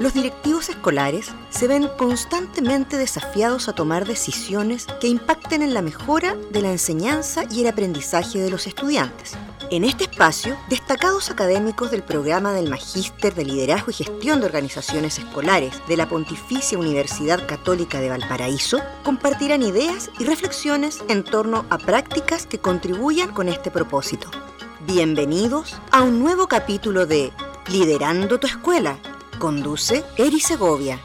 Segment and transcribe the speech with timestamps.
[0.00, 6.36] Los directivos escolares se ven constantemente desafiados a tomar decisiones que impacten en la mejora
[6.52, 9.34] de la enseñanza y el aprendizaje de los estudiantes.
[9.70, 15.18] En este espacio, destacados académicos del programa del Magíster de Liderazgo y Gestión de Organizaciones
[15.18, 21.76] Escolares de la Pontificia Universidad Católica de Valparaíso compartirán ideas y reflexiones en torno a
[21.76, 24.30] prácticas que contribuyan con este propósito.
[24.86, 27.32] Bienvenidos a un nuevo capítulo de
[27.68, 28.96] Liderando tu Escuela
[29.40, 31.00] Conduce Eri Segovia.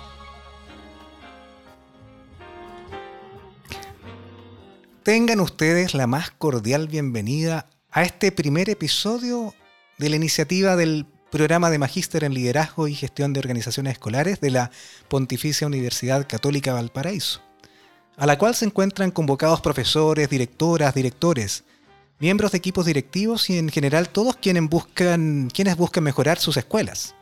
[5.04, 9.54] Tengan ustedes la más cordial bienvenida a este primer episodio
[9.98, 14.52] de la iniciativa del programa de Magíster en Liderazgo y Gestión de Organizaciones Escolares de
[14.52, 14.70] la
[15.08, 17.42] Pontificia Universidad Católica Valparaíso,
[18.18, 21.64] a la cual se encuentran convocados profesores, directoras, directores,
[22.20, 27.16] miembros de equipos directivos y en general todos quienes buscan, quienes buscan mejorar sus escuelas.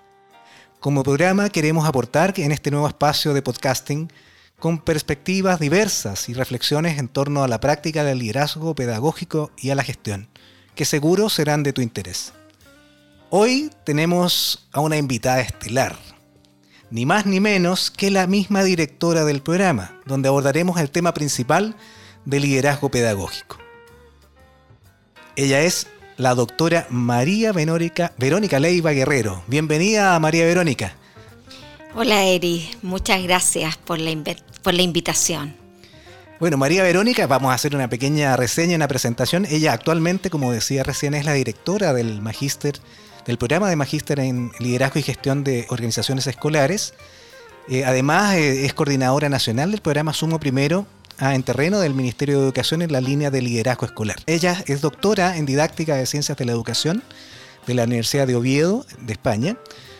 [0.83, 4.11] Como programa queremos aportar en este nuevo espacio de podcasting
[4.59, 9.75] con perspectivas diversas y reflexiones en torno a la práctica del liderazgo pedagógico y a
[9.75, 10.27] la gestión,
[10.75, 12.33] que seguro serán de tu interés.
[13.29, 15.95] Hoy tenemos a una invitada estelar,
[16.91, 21.77] ni más ni menos que la misma directora del programa, donde abordaremos el tema principal
[22.25, 23.57] del liderazgo pedagógico.
[25.37, 29.43] Ella es la doctora María Verónica, Verónica Leiva Guerrero.
[29.47, 30.95] Bienvenida, María Verónica.
[31.95, 32.69] Hola, Eri.
[32.81, 34.11] Muchas gracias por la,
[34.61, 35.55] por la invitación.
[36.39, 39.45] Bueno, María Verónica, vamos a hacer una pequeña reseña, una presentación.
[39.45, 42.79] Ella actualmente, como decía recién, es la directora del magíster,
[43.25, 46.95] del programa de magíster en liderazgo y gestión de organizaciones escolares.
[47.69, 50.85] Eh, además, eh, es coordinadora nacional del programa Sumo Primero
[51.19, 54.17] Ah, en terreno del Ministerio de Educación en la línea de liderazgo escolar.
[54.25, 57.03] Ella es doctora en didáctica de ciencias de la educación
[57.67, 59.57] de la Universidad de Oviedo, de España.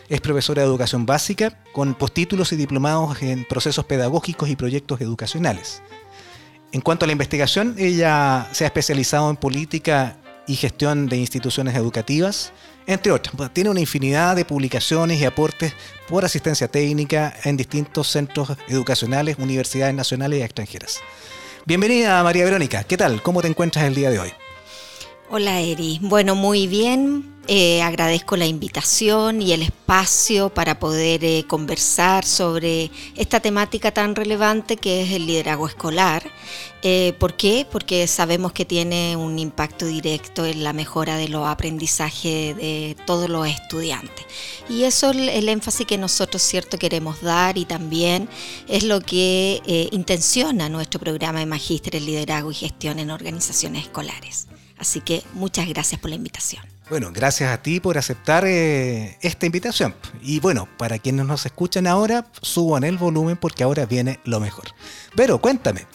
[0.08, 5.82] Es profesora de educación básica con postítulos y diplomados en procesos pedagógicos y proyectos educacionales.
[6.72, 11.74] En cuanto a la investigación, ella se ha especializado en política y gestión de instituciones
[11.74, 12.52] educativas,
[12.86, 13.34] entre otras.
[13.52, 15.72] Tiene una infinidad de publicaciones y aportes
[16.08, 21.00] por asistencia técnica en distintos centros educacionales, universidades nacionales y extranjeras.
[21.66, 23.22] Bienvenida María Verónica, ¿qué tal?
[23.22, 24.30] ¿Cómo te encuentras el día de hoy?
[25.30, 31.44] Hola Eri, bueno, muy bien, eh, agradezco la invitación y el espacio para poder eh,
[31.46, 36.22] conversar sobre esta temática tan relevante que es el liderazgo escolar.
[36.82, 37.66] Eh, ¿Por qué?
[37.70, 43.28] Porque sabemos que tiene un impacto directo en la mejora de los aprendizajes de todos
[43.28, 44.24] los estudiantes.
[44.68, 48.28] Y eso es el, énfasis que nosotros cierto queremos dar y también
[48.68, 54.46] es lo que intenciona nuestro programa de Magíster en Liderazgo y Gestión en Organizaciones Escolares.
[54.78, 56.62] Así que muchas gracias por la invitación.
[56.90, 59.94] Bueno, gracias a ti por aceptar eh, esta invitación.
[60.22, 64.66] Y bueno, para quienes nos escuchan ahora, suban el volumen porque ahora viene lo mejor.
[65.16, 65.86] Pero cuéntame,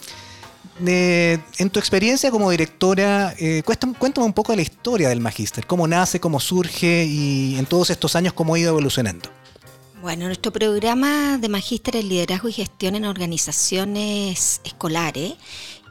[0.86, 5.88] eh, en tu experiencia como directora, eh, cuéntame, un poco la historia del Magíster, cómo
[5.88, 9.30] nace, cómo surge y en todos estos años cómo ha ido evolucionando.
[10.02, 15.34] Bueno, nuestro programa de Magíster en Liderazgo y Gestión en Organizaciones Escolares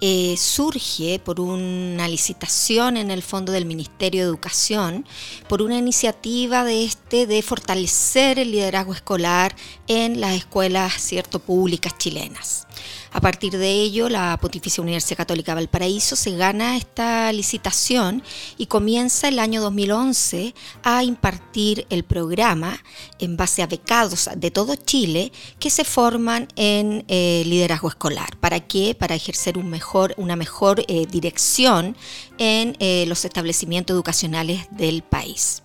[0.00, 5.04] eh, surge por una licitación en el fondo del Ministerio de Educación,
[5.48, 9.56] por una iniciativa de este de fortalecer el liderazgo escolar
[9.88, 12.67] en las escuelas cierto públicas chilenas.
[13.12, 18.22] A partir de ello, la Pontificia Universidad Católica Valparaíso se gana esta licitación
[18.58, 22.82] y comienza el año 2011 a impartir el programa
[23.18, 28.36] en base a becados de todo Chile que se forman en eh, liderazgo escolar.
[28.38, 28.94] ¿Para qué?
[28.94, 31.96] Para ejercer una mejor eh, dirección
[32.36, 35.62] en eh, los establecimientos educacionales del país.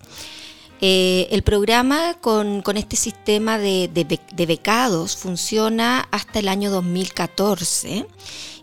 [0.86, 3.90] Eh, el programa con, este sistema de,
[4.46, 8.06] becados funciona hasta el año 2014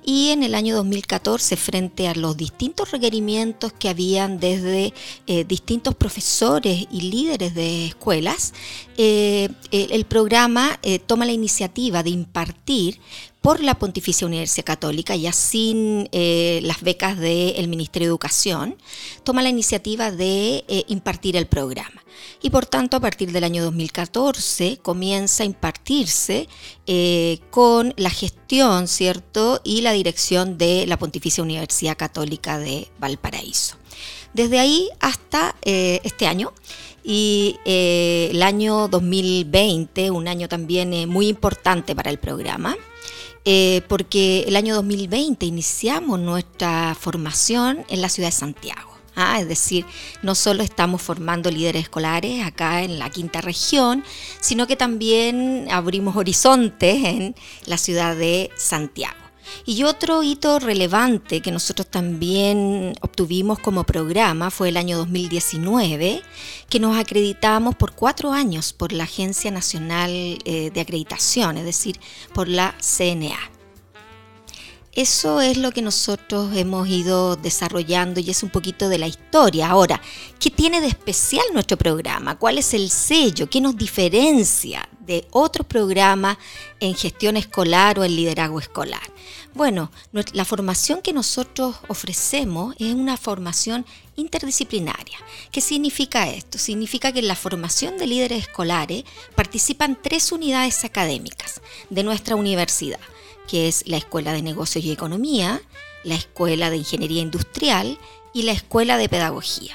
[0.04, 4.92] y en el año 2014 frente a los distintos requerimientos que habían desde
[5.26, 8.52] eh, distintos profesores y líderes de escuelas,
[8.98, 13.00] eh, el, programa toma la iniciativa de impartir
[13.42, 18.76] por la Pontificia Universidad Católica, ya sin las becas del Ministerio de Educación,
[19.24, 22.00] toma la iniciativa de impartir el programa
[22.42, 26.48] y por tanto a partir del año 2014 comienza a impartirse
[26.86, 29.60] eh, con la gestión, ¿cierto?
[29.64, 33.76] Y la dirección de la Pontificia Universidad Católica de Valparaíso.
[34.32, 36.52] Desde ahí hasta eh, este año
[37.02, 42.76] y eh, el año 2020, un año también muy importante para el programa,
[43.88, 48.90] porque el año 2020 iniciamos nuestra formación en la ciudad de Santiago.
[49.16, 49.40] ¿ah?
[49.40, 49.84] es decir,
[50.22, 54.04] no solo estamos formando líderes escolares acá en la quinta región,
[54.40, 57.34] sino que también abrimos horizontes en
[57.66, 59.19] la ciudad de Santiago.
[59.66, 66.22] Y otro hito relevante que nosotros también obtuvimos como programa fue el año 2019,
[66.68, 72.00] que nos acreditamos por cuatro años por la Agencia Nacional eh, de Acreditación, es decir,
[72.32, 73.38] por la CNA.
[74.92, 79.70] Eso es lo que nosotros hemos ido desarrollando y es un poquito de la historia.
[79.70, 80.02] Ahora,
[80.40, 82.36] ¿qué tiene de especial nuestro programa?
[82.36, 83.48] ¿Cuál es el sello?
[83.48, 86.38] ¿Qué nos diferencia de otros programas
[86.78, 89.02] en gestión escolar o en liderazgo escolar?
[89.52, 93.84] Bueno, la formación que nosotros ofrecemos es una formación
[94.14, 95.18] interdisciplinaria.
[95.50, 96.56] ¿Qué significa esto?
[96.56, 99.02] Significa que en la formación de líderes escolares
[99.34, 101.60] participan tres unidades académicas
[101.90, 103.00] de nuestra universidad,
[103.48, 105.60] que es la Escuela de Negocios y Economía,
[106.04, 107.98] la Escuela de Ingeniería Industrial
[108.32, 109.74] y la Escuela de Pedagogía.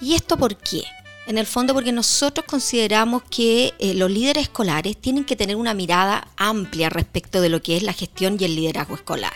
[0.00, 0.82] ¿Y esto por qué?
[1.26, 5.72] En el fondo porque nosotros consideramos que eh, los líderes escolares tienen que tener una
[5.72, 9.32] mirada amplia respecto de lo que es la gestión y el liderazgo escolar.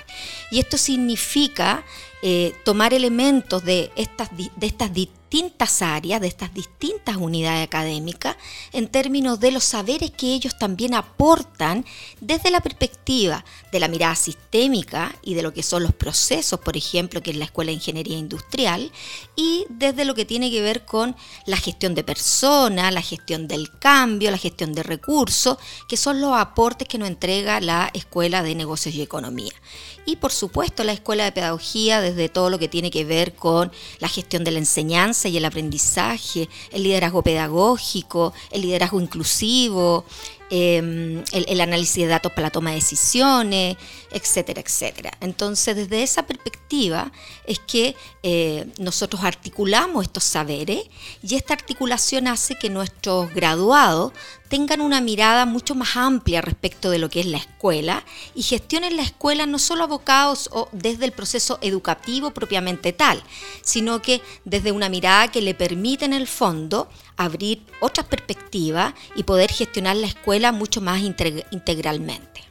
[0.51, 1.85] Y esto significa
[2.23, 4.93] eh, tomar elementos de estas, de estas
[5.31, 8.37] distintas áreas, de estas distintas unidades académicas,
[8.73, 11.85] en términos de los saberes que ellos también aportan
[12.21, 16.77] desde la perspectiva de la mirada sistémica y de lo que son los procesos, por
[16.77, 18.91] ejemplo, que es la Escuela de Ingeniería Industrial,
[19.37, 21.15] y desde lo que tiene que ver con
[21.45, 25.59] la gestión de personas, la gestión del cambio, la gestión de recursos,
[25.89, 29.53] que son los aportes que nos entrega la Escuela de Negocios y Economía
[30.09, 33.71] y por supuesto la escuela de pedagogía desde todo lo que tiene que ver con
[33.99, 40.07] la gestión de la enseñanza y el aprendizaje, el liderazgo pedagógico, el liderazgo inclusivo,
[40.51, 43.77] Em, el, análisis de datos para la toma de decisiones,
[44.11, 45.11] etcétera, etcétera.
[45.21, 47.13] Entonces, desde esa perspectiva
[47.45, 50.85] es que eh, nosotros articulamos estos saberes
[51.23, 54.13] y esta articulación hace que nuestros graduados
[54.49, 58.03] tengan una mirada mucho más amplia respecto de lo que es la escuela
[58.35, 63.23] y gestionen la escuela no solo abocados o desde el proceso educativo propiamente tal,
[63.63, 69.25] sino que desde una mirada que le permite en el fondo abrir otras perspectivas y
[69.25, 72.49] poder gestionar la escuela mucho más integralmente.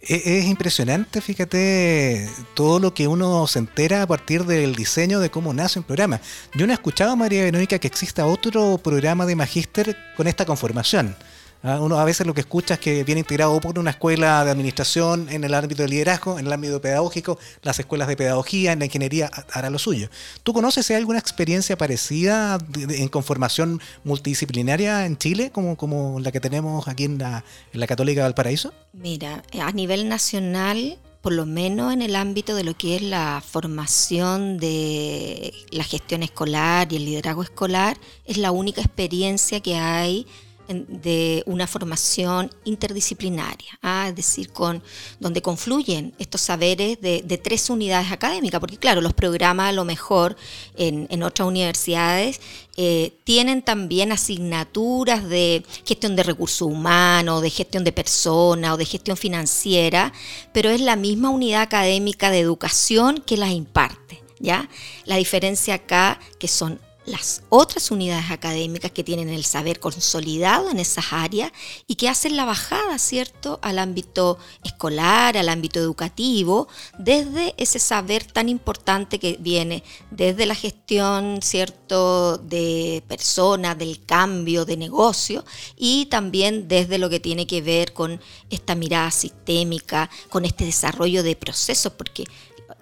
[0.00, 5.30] E-, es impresionante, fíjate, todo lo que uno se entera a partir del diseño de
[5.30, 6.20] cómo nace un programa.
[6.54, 11.16] Yo no he escuchado, María Verónica, que exista otro programa de magíster con esta conformación.
[11.62, 11.78] ¿Ah?
[11.80, 15.28] Uno a veces lo que escucha es que viene integrado por una escuela de administración
[15.30, 18.84] en el ámbito de liderazgo, en el ámbito pedagógico, las escuelas de pedagogía, en la
[18.86, 20.08] ingeniería hará lo suyo.
[20.42, 26.88] ¿Tú conoces alguna experiencia parecida en conformación multidisciplinaria en Chile, como, como la que tenemos
[26.88, 28.72] aquí en la, en la Católica Valparaíso?
[28.92, 33.42] Mira, a nivel nacional por lo menos en el ámbito de lo que es la
[33.44, 40.26] formación de la gestión escolar y el liderazgo escolar, es la única experiencia que hay
[40.68, 44.06] de una formación interdisciplinaria, ¿ah?
[44.08, 44.82] es decir, con,
[45.18, 50.36] donde confluyen estos saberes de, tres unidades académicas, porque claro, los programas a lo mejor
[50.76, 52.40] en, otras universidades
[52.76, 58.84] eh, tienen también asignaturas de gestión de recursos humanos, de gestión de personas o de
[58.84, 60.12] gestión financiera,
[60.52, 64.22] pero es la misma unidad académica de educación que las imparte.
[64.40, 64.68] ¿Ya?
[65.04, 70.78] La diferencia acá que son las otras unidades académicas que tienen el saber consolidado en
[70.78, 71.52] esas áreas
[71.86, 78.24] y que hacen la bajada, ¿cierto?, al ámbito escolar, al ámbito educativo, desde ese saber
[78.24, 85.44] tan importante que viene desde la gestión, ¿cierto?, de personas, del cambio de negocio
[85.76, 91.22] y también desde lo que tiene que ver con esta mirada sistémica, con este desarrollo
[91.22, 92.24] de procesos, porque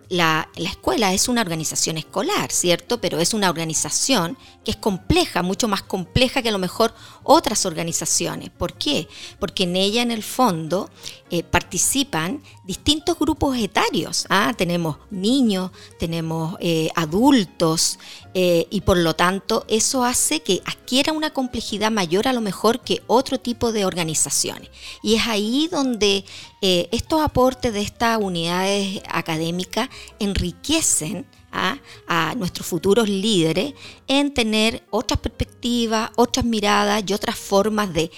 [0.08, 3.00] la, escuela es una organización escolar, ¿cierto?
[3.00, 7.66] Pero es una organización que es compleja, mucho más compleja que a lo mejor otras
[7.66, 8.50] organizaciones.
[8.50, 9.08] ¿Por qué?
[9.38, 10.90] Porque en ella, en el fondo,
[11.30, 14.26] eh, participan distintos grupos etarios.
[14.28, 14.52] ¿ah?
[14.56, 17.98] Tenemos niños, tenemos eh, adultos,
[18.34, 22.80] eh, y por lo tanto eso hace que adquiera una complejidad mayor a lo mejor
[22.80, 24.68] que otro tipo de organizaciones.
[25.02, 26.24] Y es ahí donde
[26.60, 33.74] estos aportes de estas unidades académicas enriquecen a nuestros futuros líderes
[34.08, 38.10] en tener otras perspectivas, otras miradas y otras formas de,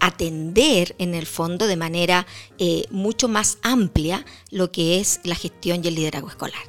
[0.00, 2.26] atender en el fondo de manera
[2.58, 6.62] eh, mucho más amplia lo que es la gestión y el liderazgo escolar.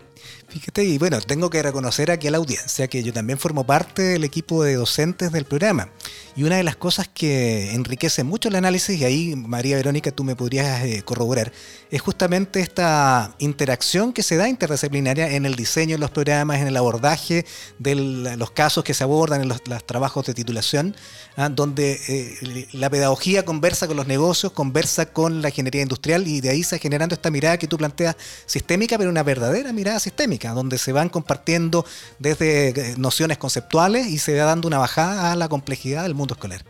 [0.47, 4.01] Fíjate, y bueno, tengo que reconocer aquí a la audiencia que yo también formo parte
[4.01, 5.89] del equipo de docentes del programa.
[6.38, 10.25] Y una de las cosas que enriquece mucho el análisis, y ahí María Verónica tú
[10.25, 11.54] me podrías eh, corroborar,
[11.89, 16.68] es justamente esta interacción que se da interdisciplinaria en el diseño de los programas, en
[16.68, 17.46] el abordaje
[17.80, 20.94] de los casos que se abordan en los, trabajos de titulación,
[21.38, 21.48] ¿ah?
[21.48, 26.50] donde eh, la pedagogía conversa con los negocios, conversa con la ingeniería industrial y de
[26.50, 30.77] ahí se generando esta mirada que tú planteas sistémica, pero una verdadera mirada sistémica donde
[30.80, 31.86] se van compartiendo
[32.20, 36.25] desde eh, nociones conceptuales y se va dando una bajada a la complejidad del mundo
[36.34, 36.65] escolar.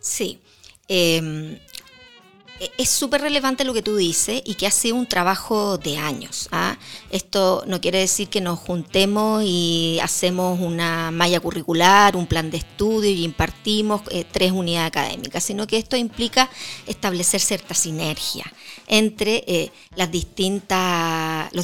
[0.00, 0.40] Sí.
[0.88, 1.58] Em,
[2.60, 5.98] e, es súper relevante lo que tú dices y que ha sido un trabajo de
[5.98, 6.48] años.
[6.50, 6.76] ¿ah?
[7.10, 12.58] Esto no quiere decir que nos juntemos y hacemos una malla curricular, un plan de
[12.58, 16.50] estudio y impartimos eh, tres unidades académicas, sino que esto implica
[16.86, 18.52] establecer cierta sinergia
[18.88, 20.10] entre eh, los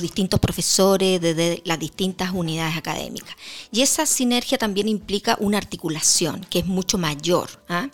[0.02, 3.34] distintos profesores de, las distintas unidades académicas.
[3.72, 7.88] Y esa sinergia también implica una articulación que es mucho mayor, ¿ah?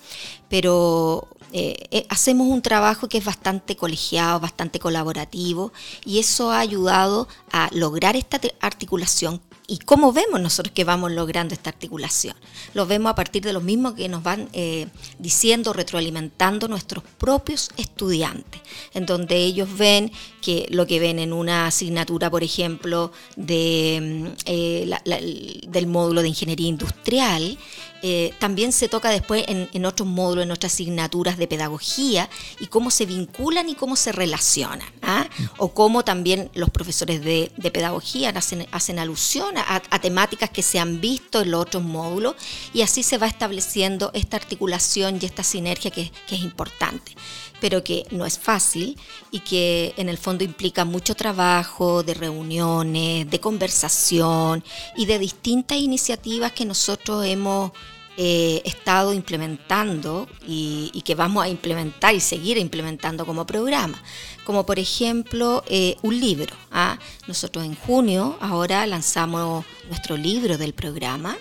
[0.48, 5.72] pero eh, eh, hacemos un trabajo que es bastante colegiado, bastante colaborativo
[6.04, 11.54] y eso ha ayudado a lograr esta articulación ¿Y cómo vemos nosotros que vamos logrando
[11.54, 12.34] esta articulación?
[12.74, 14.88] Lo vemos a partir de lo mismo que nos van eh,
[15.20, 18.60] diciendo, retroalimentando nuestros propios estudiantes,
[18.94, 20.10] en donde ellos ven
[20.42, 26.28] que lo que ven en una asignatura, por ejemplo, de, mm, eh, del módulo de
[26.28, 27.56] ingeniería industrial,
[28.02, 32.28] eh, también se toca después en, otros módulos, en otras asignaturas de pedagogía,
[32.58, 34.88] y cómo se vinculan y cómo se relacionan.
[35.02, 35.28] ¿ah?
[35.58, 41.00] O cómo también los profesores de, pedagogía hacen, hacen alusión a, temáticas que se han
[41.00, 42.34] visto en los otros módulos,
[42.72, 47.14] y así se va estableciendo esta articulación y esta sinergia que es importante
[47.60, 48.98] pero que no es fácil
[49.30, 54.64] y que en el fondo implica mucho trabajo de reuniones, de conversación
[54.96, 57.72] y de distintas iniciativas que nosotros hemos
[58.16, 64.02] eh, estado implementando y, que vamos a implementar y seguir implementando como programa.
[64.44, 66.54] Como por ejemplo eh, un libro.
[66.70, 66.98] ¿ah?
[67.28, 71.38] Nosotros en junio ahora lanzamos nuestro libro del programa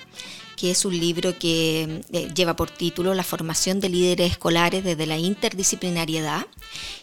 [0.59, 5.05] que es un libro que eh, lleva por título La formación de líderes escolares desde
[5.05, 6.45] la interdisciplinariedad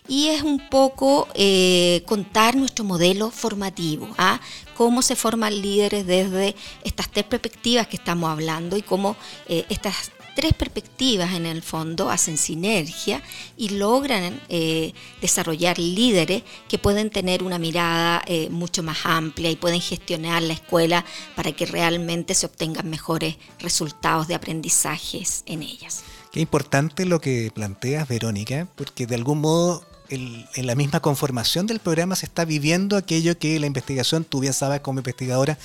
[0.07, 4.41] y es un poco eh, contar nuestro modelo formativo, ¿ah?
[4.77, 9.17] cómo se forman líderes desde estas tres perspectivas que estamos hablando y cómo
[9.49, 13.23] eh, estas tres perspectivas en el fondo hacen sinergia
[13.57, 19.57] y logran eh, desarrollar líderes que pueden tener una mirada eh, mucho más amplia y
[19.57, 26.05] pueden gestionar la escuela para que realmente se obtengan mejores resultados de aprendizajes en ellas.
[26.31, 31.81] Qué importante lo que planteas, Verónica, porque de algún modo en la misma conformación del
[31.81, 35.59] programa se está viviendo aquello que la investigación, tú bien sabes como investigadora,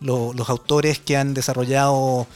[0.00, 2.28] los autores que han desarrollado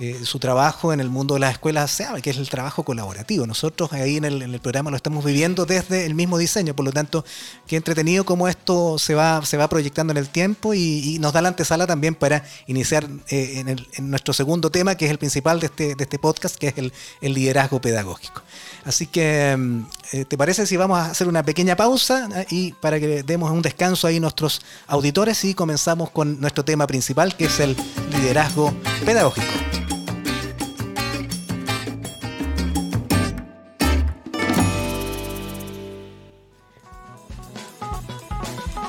[0.00, 3.46] eh, su trabajo en el mundo de las escuelas que es el trabajo colaborativo.
[3.46, 7.24] Nosotros ahí en el, programa lo estamos viviendo desde el mismo diseño, por lo tanto,
[7.66, 11.40] qué entretenido cómo esto se va, se va proyectando en el tiempo y, nos da
[11.42, 13.62] la antesala también para iniciar eh,
[13.96, 16.74] en, nuestro segundo tema, que es el principal de este, de este podcast, que es
[16.76, 16.92] el,
[17.34, 18.42] liderazgo pedagógico.
[18.84, 22.98] Así que, mm, eh, ¿te parece si vamos a hacer una pequeña pausa y para
[22.98, 27.60] que demos un descanso ahí nuestros auditores y comenzamos con nuestro tema principal, que es
[27.60, 27.76] el
[28.10, 28.74] liderazgo
[29.04, 29.83] pedagógico?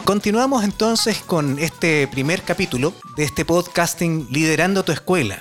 [0.05, 5.39] Continuamos entonces con este primer capítulo de este podcasting Liderando tu Escuela.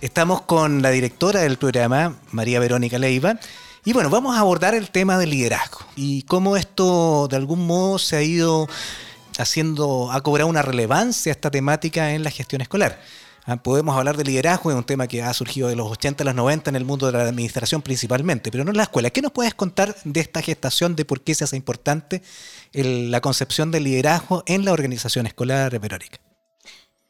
[0.00, 3.40] Estamos con la directora del programa, María Verónica Leiva,
[3.84, 7.98] y bueno, vamos a abordar el tema del liderazgo y cómo esto de algún modo
[7.98, 8.68] se ha ido
[9.36, 13.00] haciendo, ha cobrado una relevancia esta temática en la gestión escolar.
[13.44, 16.26] Ah, podemos hablar de liderazgo, es un tema que ha surgido de los 80 a
[16.26, 19.10] los 90 en el mundo de la administración principalmente, pero no en la escuela.
[19.10, 22.22] ¿Qué nos puedes contar de esta gestación, de por qué se hace importante
[22.72, 26.20] la concepción del liderazgo en la organización escolar, Verónica?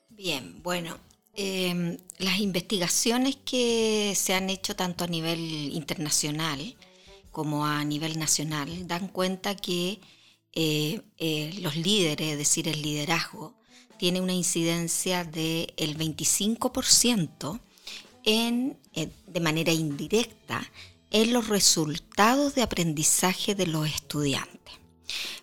[0.08, 0.98] Bien, bueno,
[1.34, 5.38] em, las investigaciones que se han hecho tanto a nivel
[5.74, 6.76] internacional
[7.30, 10.00] como a nivel nacional dan cuenta que
[10.54, 13.54] eh, eh, los líderes, es decir, el liderazgo,
[14.02, 17.60] tiene una incidencia del 25%
[18.24, 20.68] en, eh, de manera indirecta
[21.12, 24.74] en los resultados de aprendizaje de los estudiantes.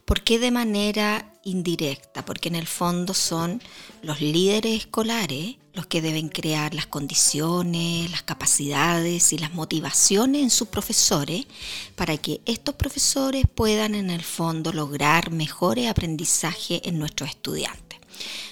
[0.03, 2.25] ¿Por qué de manera indirecta?
[2.25, 3.63] Porque en el fondo son
[4.01, 10.49] los líderes escolares los que deben crear las condiciones, las capacidades y las motivaciones en
[10.49, 11.45] sus profesores
[11.95, 17.88] para que estos profesores puedan en el fondo lograr mejores aprendizajes en nuestros estudiantes.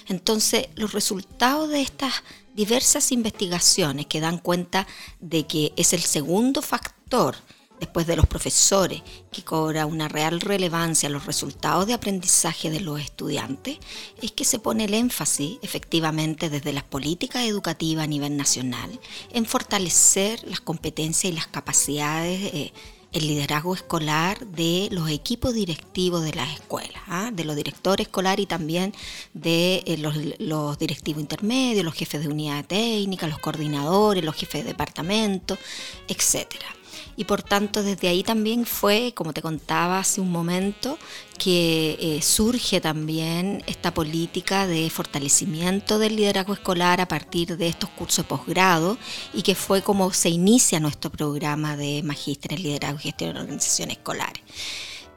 [0.08, 2.22] Entonces, los resultados de estas
[2.54, 4.86] diversas investigaciones que dan cuenta
[5.20, 7.36] de que es el segundo factor
[7.78, 12.80] después de los profesores, que cobra una real relevancia a los resultados de aprendizaje de
[12.80, 13.78] los estudiantes,
[14.20, 18.98] es que se pone el énfasis, efectivamente, desde las políticas educativas a nivel nacional,
[19.32, 22.54] en fortalecer las competencias y las capacidades.
[22.54, 22.72] Eh,
[23.12, 27.30] el liderazgo escolar de los equipos directivos de las escuelas, ¿ah?
[27.32, 28.94] de los directores escolares y también
[29.34, 34.64] de eh, los, los, directivos intermedios, los jefes de unidad técnica, los coordinadores, los jefes
[34.64, 35.56] de departamento,
[36.06, 36.77] etcétera
[37.18, 41.00] y por tanto desde ahí también fue, como te contaba hace un momento,
[41.36, 47.90] que eh, surge también esta política de fortalecimiento del liderazgo escolar a partir de estos
[47.90, 48.98] cursos de posgrado
[49.34, 53.40] y que fue como se inicia nuestro programa de magíster en liderazgo y gestión de
[53.40, 54.44] organizaciones escolares.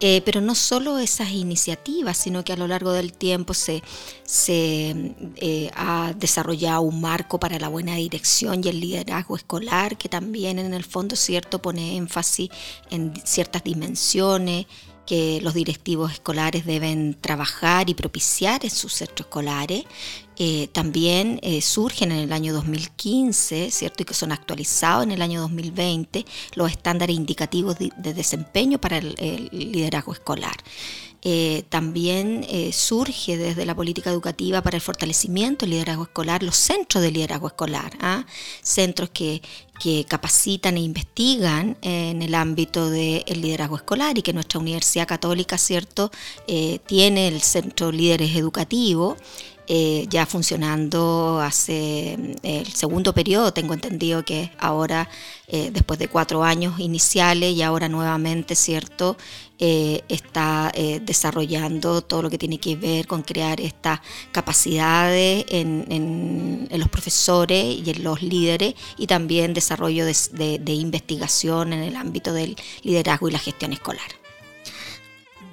[0.03, 3.83] Eh, pero no solo esas iniciativas, sino que a lo largo del tiempo se,
[4.25, 10.09] se eh, ha desarrollado un marco para la buena dirección y el liderazgo escolar, que
[10.09, 12.49] también en el fondo cierto pone énfasis
[12.89, 14.65] en ciertas dimensiones
[15.05, 19.83] que los directivos escolares deben trabajar y propiciar en sus centros escolares.
[20.37, 24.03] Eh, también eh, surgen en el año 2015, ¿cierto?
[24.03, 29.49] Y que son actualizados en el año 2020 los estándares indicativos de, desempeño para el
[29.51, 30.55] liderazgo escolar.
[31.23, 37.03] Eh, también surge desde la política educativa para el fortalecimiento del liderazgo escolar, los centros
[37.03, 38.25] de liderazgo escolar, ¿ah?
[38.63, 39.43] centros que,
[40.07, 46.11] capacitan e investigan en el ámbito del liderazgo escolar y que nuestra Universidad Católica, ¿cierto?,
[46.47, 49.17] eh, tiene el Centro Líderes Educativo
[49.73, 55.07] eh, ya funcionando hace mm, el segundo periodo, tengo entendido que ahora,
[55.47, 59.15] eh, después de cuatro años iniciales y ahora nuevamente, ¿cierto?
[59.59, 60.73] Eh, está
[61.03, 64.01] desarrollando todo lo que tiene que ver con crear estas
[64.33, 71.95] capacidades en, los profesores y en los líderes y también desarrollo de investigación en el
[71.95, 74.21] ámbito del liderazgo y la gestión escolar.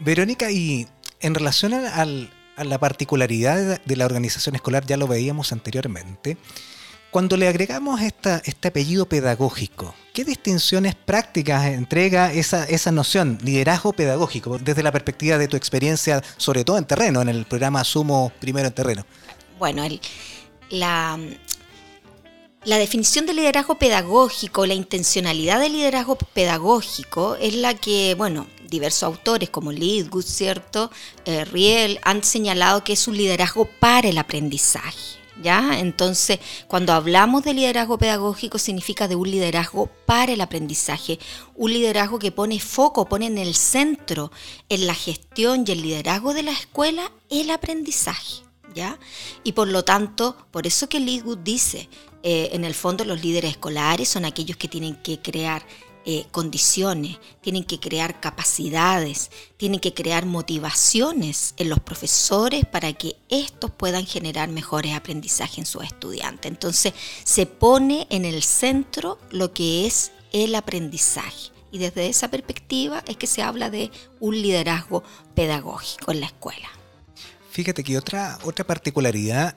[0.01, 0.89] Verónica, y
[1.21, 2.31] en relación al,
[2.65, 6.37] la particularidad de la organización escolar, ya lo veíamos anteriormente,
[7.11, 14.59] cuando le agregamos este apellido pedagógico, ¿qué distinciones prácticas entrega esa, esa noción, liderazgo pedagógico,
[14.59, 18.68] desde la perspectiva de tu experiencia, sobre todo en terreno, en el programa Sumo Primero
[18.68, 19.07] en Terreno?
[19.59, 19.85] Bueno,
[20.68, 21.18] la,
[22.64, 29.02] la definición de liderazgo pedagógico, la intencionalidad del liderazgo pedagógico es la que, bueno, diversos
[29.02, 30.90] autores como Lidgood, ¿cierto?
[31.24, 35.18] Eh, Riel han señalado que es un liderazgo para el aprendizaje.
[35.40, 35.78] ¿Ya?
[35.78, 41.20] Entonces, cuando hablamos de liderazgo pedagógico, significa de un liderazgo para el aprendizaje,
[41.54, 44.33] un liderazgo que pone foco, pone en el centro,
[44.68, 48.42] en la gestión y el liderazgo de la escuela, el aprendizaje.
[48.74, 48.98] ¿Ya?
[49.44, 51.88] Y por lo tanto, por eso que Lidgood dice,
[52.24, 55.64] eh, en el fondo los líderes escolares son aquellos que tienen que crear
[56.11, 63.16] eh, condiciones, tienen que crear capacidades, tienen que crear motivaciones en los profesores para que
[63.29, 66.51] estos puedan generar mejores aprendizajes en sus estudiantes.
[66.51, 66.94] Entonces
[67.25, 71.51] se pone en el centro lo que es el aprendizaje.
[71.73, 76.71] Y desde esa perspectiva es que se habla de un liderazgo pedagógico en la escuela.
[77.51, 79.55] Fíjate que otra, otra particularidad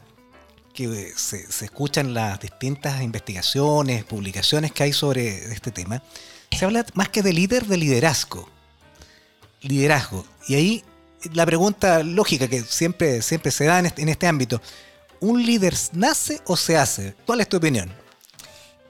[0.74, 6.04] que se, se escuchan las distintas investigaciones, publicaciones que hay sobre este tema,
[6.58, 8.48] se habla más que de líder, de liderazgo.
[9.62, 10.26] Liderazgo.
[10.48, 10.84] Y ahí
[11.34, 14.62] la pregunta lógica que siempre, siempre se da en este, en este ámbito,
[15.20, 17.16] ¿un líder nace o se hace?
[17.26, 17.92] ¿Cuál es tu opinión?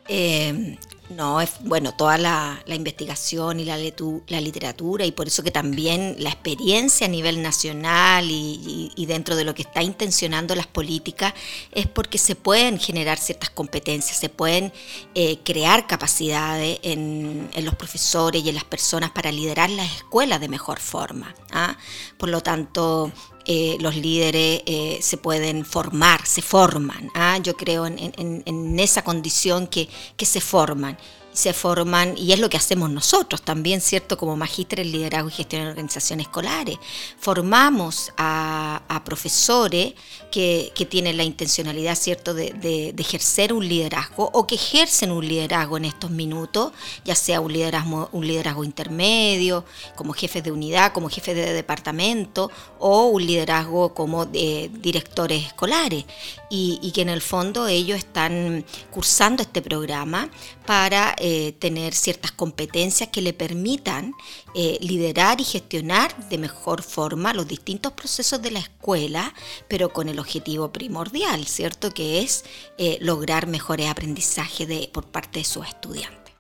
[0.08, 0.78] Eh,
[1.12, 6.16] no, es bueno, toda la, investigación y la, la, literatura y por eso que también
[6.20, 11.34] la experiencia a nivel nacional y, dentro de lo que está intencionando las políticas
[11.72, 14.72] es porque se pueden generar ciertas competencias, se pueden
[15.16, 20.48] eh, crear capacidades en, los profesores y en las personas para liderar las escuelas de
[20.48, 21.36] mejor forma.
[21.52, 21.78] ¿ah?
[22.18, 23.12] Por lo tanto,
[23.46, 27.10] eh, los líderes eh, se pueden formar, se forman.
[27.16, 27.38] ¿ah?
[27.42, 30.98] Yo creo en, esa condición que, que se forman
[31.34, 34.18] se forman, y es lo que hacemos nosotros también, ¿cierto?
[34.18, 36.78] Como magíster en liderazgo y gestión de organizaciones escolares.
[37.20, 39.94] Formamos a, profesores
[40.32, 45.86] que, tienen la intencionalidad, ¿cierto?, de, ejercer un liderazgo o que ejercen un liderazgo en
[45.86, 46.72] estos minutos,
[47.04, 49.66] ya sea un liderazgo, un liderazgo intermedio,
[49.96, 56.06] como jefes de unidad, como jefes de departamento, o un liderazgo como de directores escolares.
[56.50, 60.30] Y que en el fondo ellos están cursando este programa
[60.66, 64.16] para eh, tener ciertas competencias que le permitan
[64.56, 69.32] eh, liderar y gestionar de mejor forma los distintos procesos de la escuela,
[69.68, 71.92] pero con el objetivo primordial, ¿cierto?
[71.92, 72.44] Que es
[72.80, 76.34] eh, lograr mejores aprendizajes de, por parte de sus estudiantes.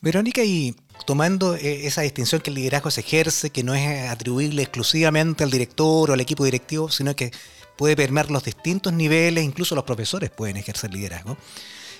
[0.00, 0.74] Verónica, y
[1.06, 6.10] tomando esa distinción que el liderazgo se ejerce, que no es atribuible exclusivamente al director
[6.10, 7.30] o al equipo directivo, sino que
[7.76, 11.36] puede permear los distintos niveles, incluso los profesores pueden ejercer liderazgo.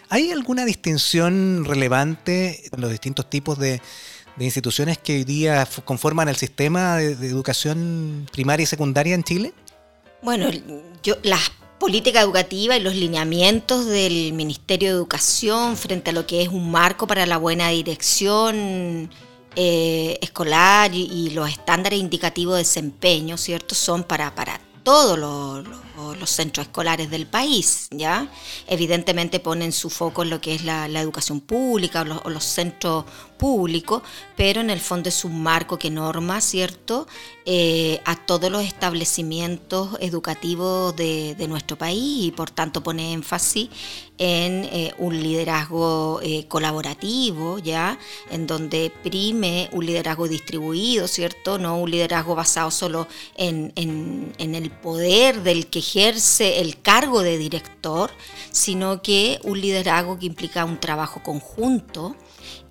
[0.08, 3.80] ¿Hay alguna distinción relevante en los distintos tipos de,
[4.38, 9.52] instituciones que hoy día conforman el sistema de, educación primaria y secundaria en Chile?
[10.22, 10.48] Bueno,
[11.02, 16.42] yo, las políticas educativas y los lineamientos del Ministerio de Educación frente a lo que
[16.42, 19.10] es un marco para la buena dirección
[19.56, 23.74] eh, escolar y, los estándares indicativos de desempeño, ¿cierto?
[23.74, 28.30] Son para, para todos los centros escolares del país, ¿ya?
[28.68, 33.04] Evidentemente ponen su foco en lo que es la, educación pública o los, centros
[33.36, 34.02] públicos,
[34.36, 37.06] pero en el fondo es un marco que norma, ¿cierto?,
[37.48, 43.68] eh, a todos los establecimientos educativos de, nuestro país y por tanto pone énfasis
[44.18, 48.00] en eh, un liderazgo eh, colaborativo, ¿ya?
[48.32, 51.56] En donde prime un liderazgo distribuido, ¿cierto?
[51.56, 53.72] No un liderazgo basado solo en
[54.36, 58.10] el poder del que ejerce el cargo de director,
[58.50, 62.16] sino que un liderazgo que implica un trabajo conjunto,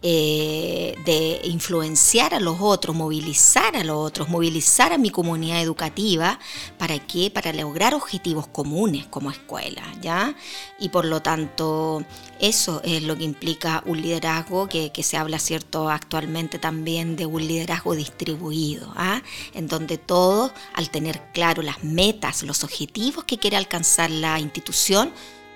[0.08, 6.38] eh, de influenciar a los otros, movilizar a los otros, movilizar a mi comunidad educativa,
[6.78, 7.32] ¿para qué?
[7.32, 10.36] Para lograr objetivos comunes como escuela, ¿ya?
[10.78, 12.06] Y por lo tanto,
[12.40, 17.48] eso es lo que implica un liderazgo que, se habla, ¿cierto?, actualmente también de un
[17.48, 19.24] liderazgo distribuido, ¿ah?
[19.56, 25.12] En donde todos, al tener claro las metas, los objetivos que quiere alcanzar la institución,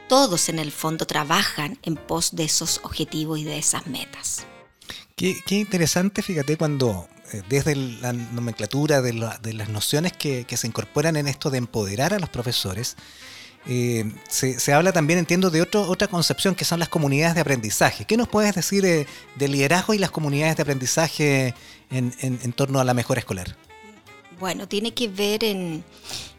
[0.09, 4.45] todos en el fondo trabajan en pos de esos objetivos y de esas metas.
[5.15, 11.27] Qué, interesante, fíjate, cuando eh, desde la nomenclatura de, las nociones que, se incorporan en
[11.27, 12.97] esto de empoderar a los profesores,
[13.67, 18.05] eh, se, habla también, entiendo, de otra concepción que son las comunidades de aprendizaje.
[18.05, 21.53] ¿Qué nos puedes decir de, liderazgo y las comunidades de aprendizaje
[21.91, 23.55] en, torno a la mejora escolar?
[24.39, 25.83] Bueno, tiene que ver en,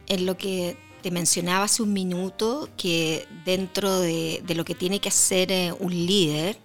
[0.09, 5.09] en lo que te mencionaba hace un minuto que dentro de, lo que tiene que
[5.09, 6.59] hacer eh, un líder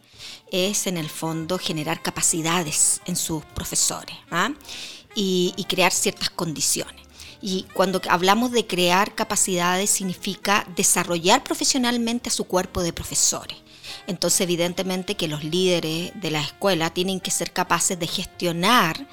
[0.51, 4.51] es en el fondo generar capacidades en sus profesores ¿ah?
[5.15, 7.05] y, y crear ciertas condiciones.
[7.41, 13.57] Y cuando hablamos de crear capacidades significa desarrollar profesionalmente a su cuerpo de profesores.
[14.07, 19.07] Entonces, evidentemente que los líderes de la escuela tienen que ser capaces de gestionar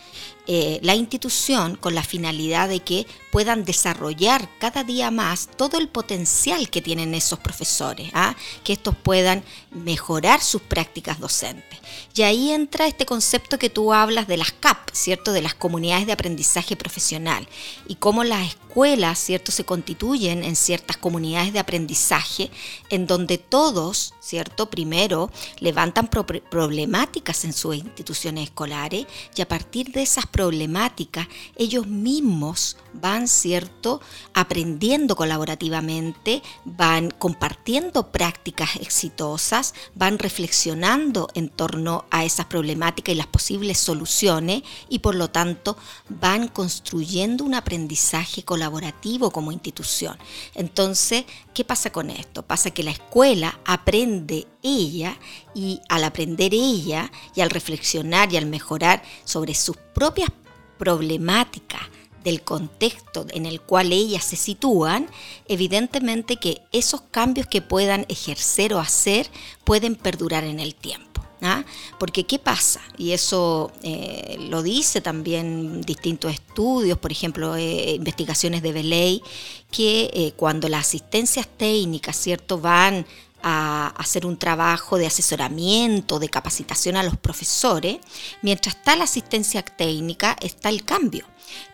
[0.47, 5.89] eh, la institución con la finalidad de que puedan desarrollar cada día más todo el
[5.89, 8.35] potencial que tienen esos profesores, ¿ah?
[8.65, 11.79] que estos puedan mejorar sus prácticas docentes.
[12.15, 15.33] Y ahí entra este concepto que tú hablas de las CAP, ¿cierto?
[15.33, 17.49] De las comunidades de aprendizaje profesional
[17.87, 19.53] y cómo las escuelas, ¿cierto?
[19.53, 22.51] Se constituyen en ciertas comunidades de aprendizaje
[22.91, 24.69] en donde todos, ¿cierto?
[24.69, 32.77] Primero levantan problemáticas en sus instituciones escolares y a partir de esas problemáticas, ellos mismos
[32.95, 34.01] van, ¿cierto?,
[34.35, 43.27] aprendiendo colaborativamente, van compartiendo prácticas exitosas, van reflexionando en torno a esas problemáticas y las
[43.27, 45.77] posibles soluciones y por lo tanto
[46.09, 50.17] van construyendo un aprendizaje colaborativo como institución.
[50.55, 51.25] Entonces,
[51.55, 52.43] ¿qué pasa con esto?
[52.43, 55.17] Pasa que la escuela aprende ella
[55.55, 60.31] y al aprender ella y al reflexionar y al mejorar sobre sus propias
[60.79, 61.83] problemáticas
[62.25, 65.09] del contexto en el cual ellas se sitúan,
[65.49, 69.29] evidentemente que esos cambios que puedan ejercer o hacer
[69.65, 71.13] pueden perdurar en el tiempo.
[71.43, 71.65] ¿ah?
[71.99, 72.81] Porque ¿qué pasa?
[72.97, 79.23] Y eso eh, lo dice también distintos estudios, por ejemplo, eh, investigaciones de Belay,
[79.71, 83.07] que eh, cuando las asistencias técnicas, ¿cierto?, van
[83.43, 87.99] a hacer un trabajo de asesoramiento, de capacitación a los profesores,
[88.43, 91.27] mientras está la asistencia técnica, está el cambio.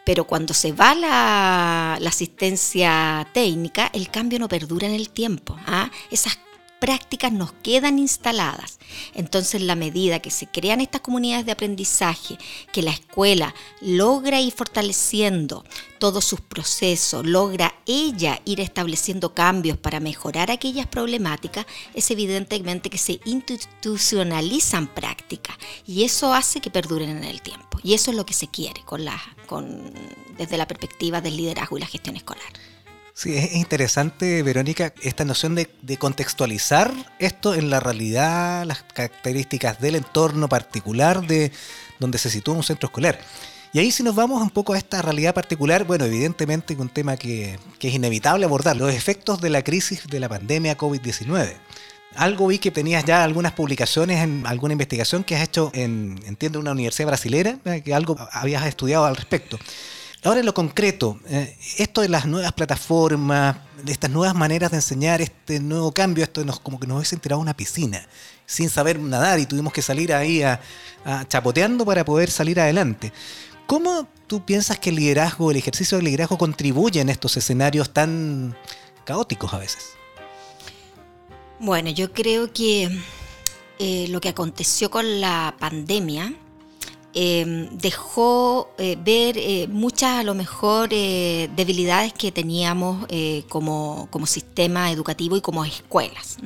[0.04, 5.56] Pero cuando se va la, asistencia técnica, el cambio no perdura en el tiempo.
[5.66, 5.90] ¿ah?
[6.10, 6.38] Esas
[6.78, 8.78] prácticas nos quedan instaladas.
[9.14, 12.38] Entonces, la medida que se crean estas comunidades de aprendizaje,
[12.72, 15.64] que la escuela logra ir fortaleciendo
[15.98, 22.98] todos sus procesos, logra ella ir estableciendo cambios para mejorar aquellas problemáticas, es evidentemente que
[22.98, 27.78] se institucionalizan prácticas y eso hace que perduren en el tiempo.
[27.82, 29.92] Y eso es lo que se quiere con la, con,
[30.36, 32.52] desde la perspectiva del liderazgo y la gestión escolar.
[33.18, 35.66] Sí, es interesante, Verónica, esta noción de,
[35.98, 41.50] contextualizar esto en la realidad, las características del entorno particular de
[41.98, 43.18] donde se sitúa un centro escolar.
[43.72, 47.16] Y ahí si nos vamos un poco a esta realidad particular, bueno, evidentemente un tema
[47.16, 51.54] que, es inevitable abordar, los efectos de la crisis de la pandemia COVID-19.
[52.14, 56.60] Algo vi que tenías ya algunas publicaciones en alguna investigación que has hecho en, entiendo,
[56.60, 59.58] una universidad brasilera, que algo habías estudiado al respecto.
[60.24, 64.78] Ahora en lo concreto, eh, esto de las nuevas plataformas, de estas nuevas maneras de
[64.78, 68.04] enseñar, este nuevo cambio, esto nos, como que nos hubiese enterado una piscina
[68.44, 70.60] sin saber nadar y tuvimos que salir ahí a,
[71.28, 73.12] chapoteando para poder salir adelante.
[73.66, 78.56] ¿Cómo tú piensas que el liderazgo, el ejercicio del liderazgo contribuye en estos escenarios tan
[79.04, 79.90] caóticos a veces?
[81.60, 82.90] Bueno, yo creo que
[83.78, 86.32] eh, lo que aconteció con la pandemia
[87.14, 93.06] Em, dejó eh, ver eh, muchas a lo mejor eh, debilidades que teníamos
[93.48, 96.36] como, sistema educativo y como escuelas.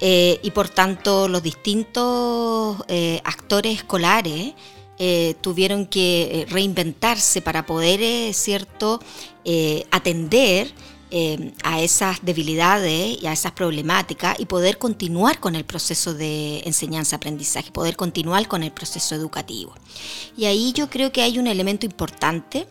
[0.00, 2.78] y por tanto los distintos
[3.24, 4.54] actores escolares
[5.40, 9.00] tuvieron que reinventarse para poder, cierto,
[9.90, 10.72] atender
[11.14, 16.62] eh, a esas debilidades y a esas problemáticas y poder continuar con el proceso de
[16.64, 19.74] enseñanza-aprendizaje, poder continuar con el proceso educativo.
[20.38, 22.66] Y ahí yo creo que hay un elemento importante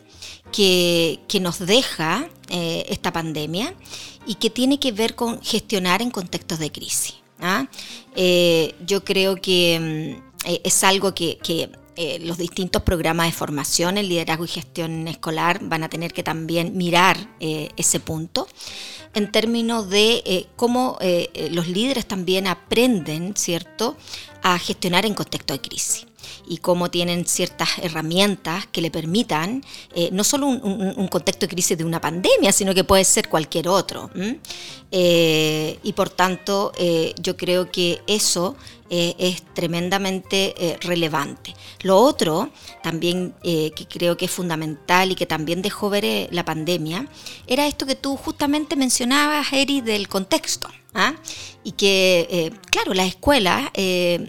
[0.52, 3.76] que, nos deja eh, esta pandemia
[4.26, 7.18] y que tiene que ver con gestionar en contextos de crisis.
[7.40, 7.68] ¿ah?
[8.16, 11.38] Eh, yo creo que mm, es algo que
[12.04, 16.24] eh, los distintos programas de formación en liderazgo y gestión escolar van a tener que
[16.24, 18.48] también mirar eh, ese punto
[19.14, 20.98] en términos de eh, cómo
[21.52, 23.98] los líderes también aprenden, ¿cierto?,
[24.44, 26.08] a gestionar en contexto de crisis
[26.48, 29.64] y cómo tienen ciertas herramientas que le permitan
[30.12, 34.10] no solo un, contexto de crisis de una pandemia, sino que puede ser cualquier otro.
[34.92, 36.72] y por tanto,
[37.22, 38.56] yo creo que eso
[38.94, 41.56] eh, es tremendamente eh, relevante.
[41.82, 42.52] Lo otro,
[42.84, 47.08] también eh, que creo que es fundamental y que también dejó ver la pandemia,
[47.48, 50.70] era esto que tú justamente mencionabas, Eri, del contexto.
[50.94, 51.16] ¿ah?
[51.64, 53.72] Y que, claro, las escuelas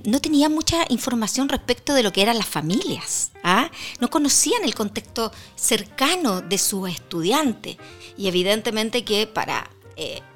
[0.05, 3.33] no tenían mucha información respecto de lo que eran las familias.
[3.43, 3.71] ¿ah?
[4.01, 7.77] No conocían el contexto cercano de sus estudiantes.
[8.17, 9.69] Y evidentemente que para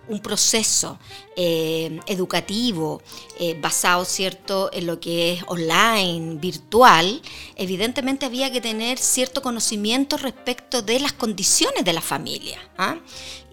[0.09, 0.99] un proceso
[1.37, 3.03] eh, educativo
[3.38, 7.20] eh, basado cierto en lo que es online, virtual,
[7.57, 12.59] evidentemente había que tener cierto conocimiento respecto de las condiciones de la familia.
[12.79, 12.96] ¿ah?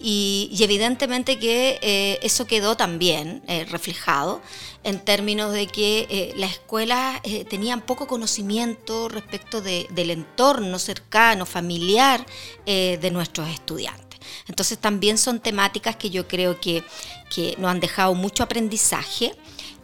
[0.06, 4.42] Y, evidentemente que eh, eso quedó también reflejado
[4.82, 12.26] en términos de que las escuelas tenían poco conocimiento respecto del entorno cercano, familiar
[12.66, 14.04] de nuestros estudiantes.
[14.48, 16.84] Entonces también son temáticas que yo creo que,
[17.58, 19.34] nos han dejado mucho aprendizaje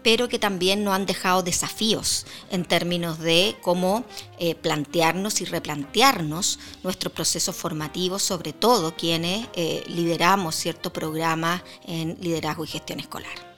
[0.03, 4.05] pero que también nos han dejado desafíos en términos de cómo
[4.39, 12.17] eh, plantearnos y replantearnos nuestro proceso formativo, sobre todo quienes eh, lideramos ciertos programas en
[12.21, 13.51] liderazgo y gestión escolar.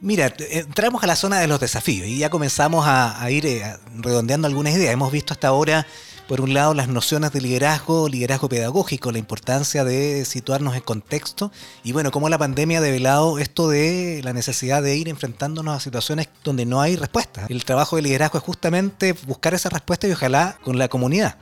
[0.00, 3.76] Mira, entramos a la zona de los desafíos y ya comenzamos a, a ir eh,
[3.96, 4.92] redondeando algunas ideas.
[4.92, 5.86] Hemos visto hasta ahora
[6.26, 11.52] por un lado, las nociones de liderazgo, liderazgo pedagógico, la importancia de situarnos en contexto
[11.84, 15.80] y bueno, cómo la pandemia ha develado esto de la necesidad de ir enfrentándonos a
[15.80, 17.46] situaciones donde no hay respuesta.
[17.48, 21.36] El trabajo de liderazgo es justamente buscar esa respuesta y ojalá con la comunidad.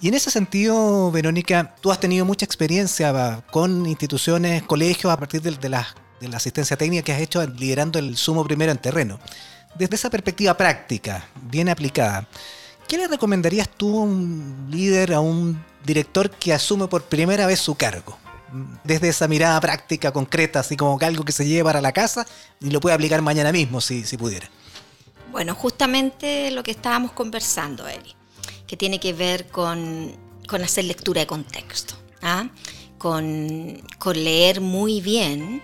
[0.00, 5.40] Y en ese sentido, Verónica, tú has tenido mucha experiencia con instituciones, colegios, a partir
[5.40, 5.86] de, la,
[6.20, 9.20] de la asistencia técnica que has hecho liderando el sumo primero en terreno.
[9.76, 12.28] Desde esa perspectiva práctica, bien aplicada,
[12.88, 17.60] ¿Qué le recomendarías tú a un líder, a un director que asume por primera vez
[17.60, 18.18] su cargo?
[18.84, 22.26] Desde esa mirada práctica, concreta, así como que algo que se lleve para la casa
[22.60, 24.48] y lo puede aplicar mañana mismo si, si pudiera.
[25.32, 28.14] Bueno, justamente lo que estábamos conversando, Eli,
[28.68, 30.16] que tiene que ver con,
[30.62, 32.48] hacer lectura de contexto, ¿ah?
[32.98, 33.82] con,
[34.14, 35.60] leer muy bien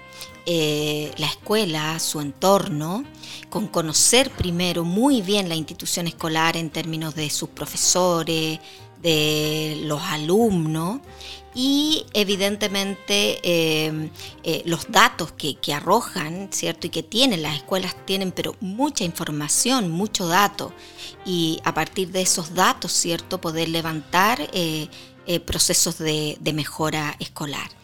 [0.53, 3.05] eh, la escuela, su entorno,
[3.51, 8.59] con conocer primero muy bien la institución escolar en términos de sus profesores,
[9.01, 11.01] de los alumnos
[11.55, 14.11] y evidentemente eh,
[14.45, 16.87] eh, los datos que, arrojan, ¿cierto?
[16.87, 20.73] Y que tienen, las escuelas tienen, pero mucha información, mucho dato.
[21.25, 23.41] Y a partir de esos datos, ¿cierto?
[23.41, 24.89] Poder levantar eh,
[25.45, 27.80] procesos de, mejora escolar.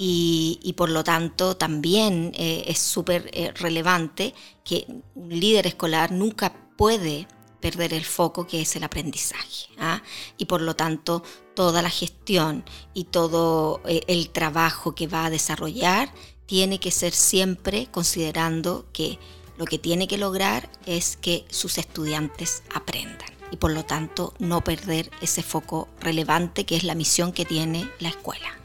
[0.00, 4.32] Y, por lo tanto también es súper relevante
[4.64, 7.26] que un líder escolar nunca puede
[7.60, 9.66] perder el foco que es el aprendizaje.
[9.78, 10.02] ¿ah?
[10.36, 11.22] Y por lo tanto,
[11.54, 16.12] toda la gestión y todo eh, el trabajo que va a desarrollar
[16.46, 19.18] tiene que ser siempre considerando que
[19.58, 24.62] lo que tiene que lograr es que sus estudiantes aprendan y por lo tanto no
[24.62, 28.56] perder ese foco relevante que es la misión que tiene la escuela.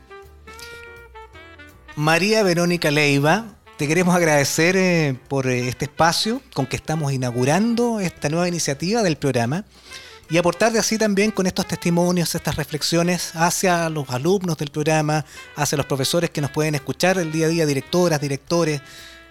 [1.95, 3.45] María Verónica Leiva,
[3.77, 9.03] te queremos agradecer eh, por eh, este espacio con que estamos inaugurando esta nueva iniciativa
[9.03, 9.63] del programa
[10.27, 15.23] y aportar de así también con estos testimonios, estas reflexiones hacia los alumnos del programa,
[15.55, 18.81] hacia los profesores que nos pueden escuchar el día a día, directoras, directores.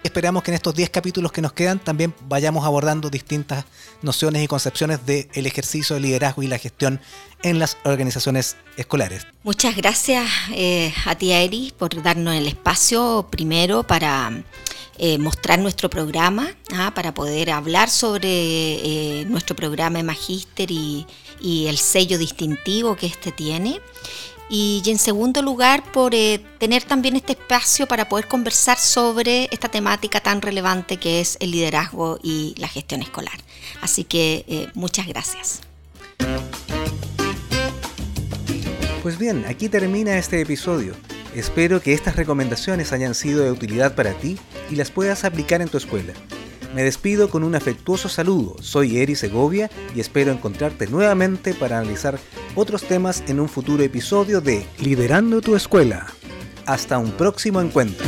[0.03, 3.63] Esperamos que en estos 10 capítulos que nos quedan también vayamos abordando distintas
[4.01, 6.99] nociones y concepciones del ejercicio de liderazgo y la gestión
[7.41, 9.25] en las organizaciones escolares.
[9.43, 14.43] Muchas gracias eh, a ti, Eri, por darnos el espacio primero para
[14.97, 16.91] eh, mostrar nuestro programa, ¿ah?
[16.93, 21.07] para poder hablar sobre eh, nuestro programa de Magíster y,
[21.41, 23.79] y, el sello distintivo que este tiene.
[24.49, 29.69] Y, en segundo lugar, por eh, tener también este espacio para poder conversar sobre esta
[29.69, 33.37] temática tan relevante que es el liderazgo y la gestión escolar.
[33.81, 35.61] Así que muchas gracias.
[39.01, 40.93] Pues bien, aquí termina este episodio.
[41.35, 44.37] Espero que estas recomendaciones hayan sido de utilidad para ti
[44.69, 46.13] y las puedas aplicar en tu escuela.
[46.73, 48.55] Me despido con un afectuoso saludo.
[48.61, 52.17] Soy Eri Segovia y espero encontrarte nuevamente para analizar
[52.55, 56.07] otros temas en un futuro episodio de Liderando tu escuela.
[56.65, 58.05] Hasta un próximo encuentro.